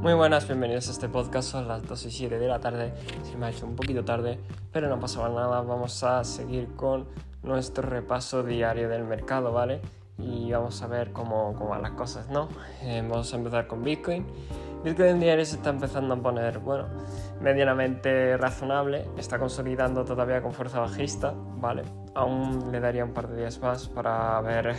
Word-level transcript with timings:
Muy 0.00 0.14
buenas, 0.14 0.46
bienvenidos 0.46 0.86
a 0.86 0.92
este 0.92 1.08
podcast. 1.08 1.50
Son 1.50 1.66
las 1.66 1.84
2 1.84 2.06
y 2.06 2.10
7 2.12 2.38
de 2.38 2.46
la 2.46 2.60
tarde. 2.60 2.94
Se 3.24 3.36
me 3.36 3.46
ha 3.46 3.50
hecho 3.50 3.66
un 3.66 3.74
poquito 3.74 4.04
tarde, 4.04 4.38
pero 4.72 4.88
no 4.88 5.00
pasaba 5.00 5.28
nada. 5.28 5.60
Vamos 5.60 6.04
a 6.04 6.22
seguir 6.22 6.68
con 6.76 7.08
nuestro 7.42 7.82
repaso 7.82 8.44
diario 8.44 8.88
del 8.88 9.02
mercado, 9.02 9.52
¿vale? 9.52 9.80
Y 10.16 10.52
vamos 10.52 10.80
a 10.82 10.86
ver 10.86 11.10
cómo, 11.10 11.52
cómo 11.54 11.70
van 11.70 11.82
las 11.82 11.90
cosas, 11.92 12.28
¿no? 12.28 12.48
Eh, 12.82 13.04
vamos 13.08 13.34
a 13.34 13.36
empezar 13.38 13.66
con 13.66 13.82
Bitcoin. 13.82 14.24
Bitcoin 14.84 15.18
diario 15.18 15.44
se 15.44 15.56
está 15.56 15.70
empezando 15.70 16.14
a 16.14 16.16
poner, 16.18 16.60
bueno, 16.60 16.86
medianamente 17.40 18.36
razonable. 18.36 19.04
Está 19.16 19.40
consolidando 19.40 20.04
todavía 20.04 20.40
con 20.40 20.52
fuerza 20.52 20.78
bajista, 20.78 21.34
¿vale? 21.56 21.82
Aún 22.14 22.70
le 22.70 22.78
daría 22.78 23.04
un 23.04 23.12
par 23.12 23.26
de 23.26 23.38
días 23.38 23.58
más 23.58 23.88
para 23.88 24.40
ver 24.42 24.76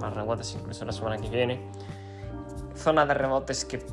más 0.00 0.14
rebotes, 0.14 0.54
incluso 0.54 0.84
la 0.84 0.92
semana 0.92 1.16
que 1.16 1.28
viene. 1.28 1.60
Zona 2.76 3.04
de 3.04 3.14
rebotes 3.14 3.64
que 3.64 3.84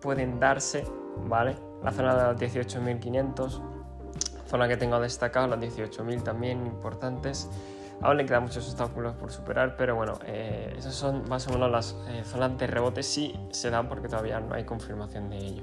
pueden 0.00 0.40
darse, 0.40 0.84
¿vale? 1.26 1.56
La 1.82 1.92
zona 1.92 2.14
de 2.14 2.32
los 2.32 2.40
18.500, 2.40 3.60
zona 4.46 4.68
que 4.68 4.76
tengo 4.76 5.00
destacado, 5.00 5.46
los 5.46 5.58
18.000 5.58 6.22
también 6.22 6.66
importantes. 6.66 7.48
Aún 8.02 8.16
le 8.16 8.24
quedan 8.24 8.44
muchos 8.44 8.66
obstáculos 8.66 9.14
por 9.14 9.30
superar, 9.30 9.76
pero 9.76 9.94
bueno, 9.94 10.18
eh, 10.24 10.74
esas 10.78 10.94
son 10.94 11.28
más 11.28 11.46
o 11.48 11.52
menos 11.52 11.70
las 11.70 11.96
eh, 12.08 12.22
zonas 12.24 12.56
de 12.56 12.66
rebote 12.66 13.02
si 13.02 13.38
se 13.50 13.68
dan 13.68 13.88
porque 13.88 14.08
todavía 14.08 14.40
no 14.40 14.54
hay 14.54 14.64
confirmación 14.64 15.28
de 15.28 15.36
ello. 15.36 15.62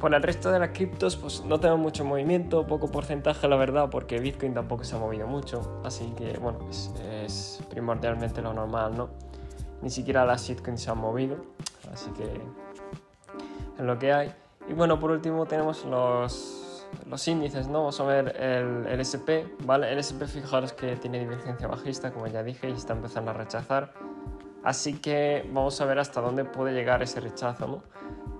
Por 0.00 0.14
el 0.14 0.22
resto 0.22 0.50
de 0.50 0.58
las 0.58 0.70
criptos, 0.70 1.16
pues 1.16 1.44
no 1.44 1.60
tengo 1.60 1.76
mucho 1.76 2.04
movimiento, 2.04 2.66
poco 2.66 2.90
porcentaje 2.90 3.46
la 3.46 3.56
verdad, 3.56 3.90
porque 3.90 4.18
Bitcoin 4.20 4.54
tampoco 4.54 4.84
se 4.84 4.96
ha 4.96 4.98
movido 4.98 5.26
mucho, 5.26 5.80
así 5.84 6.12
que 6.16 6.38
bueno, 6.38 6.58
es, 6.70 6.90
es 7.24 7.60
primordialmente 7.70 8.40
lo 8.42 8.52
normal, 8.52 8.96
¿no? 8.96 9.10
Ni 9.82 9.90
siquiera 9.90 10.24
las 10.24 10.42
shitcoins 10.46 10.80
se 10.80 10.90
han 10.90 10.98
movido, 10.98 11.36
así 11.92 12.10
que 12.12 12.24
en 13.78 13.86
lo 13.86 13.98
que 13.98 14.12
hay. 14.12 14.34
Y 14.68 14.72
bueno, 14.72 14.98
por 14.98 15.10
último 15.10 15.46
tenemos 15.46 15.84
los, 15.84 16.86
los 17.08 17.28
índices, 17.28 17.68
¿no? 17.68 17.80
Vamos 17.80 18.00
a 18.00 18.04
ver 18.04 18.36
el, 18.40 18.86
el 18.86 19.00
SP, 19.00 19.44
¿vale? 19.64 19.92
El 19.92 19.98
SP 20.00 20.26
fijaros 20.26 20.72
que 20.72 20.96
tiene 20.96 21.18
divergencia 21.18 21.68
bajista, 21.68 22.12
como 22.12 22.26
ya 22.26 22.42
dije, 22.42 22.68
y 22.68 22.72
está 22.72 22.94
empezando 22.94 23.30
a 23.32 23.34
rechazar. 23.34 23.92
Así 24.64 24.94
que 24.94 25.48
vamos 25.52 25.78
a 25.80 25.84
ver 25.84 25.98
hasta 25.98 26.22
dónde 26.22 26.44
puede 26.46 26.72
llegar 26.72 27.02
ese 27.02 27.20
rechazo, 27.20 27.68
¿no? 27.68 27.82